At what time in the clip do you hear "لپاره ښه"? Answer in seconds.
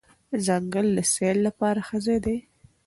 1.47-1.97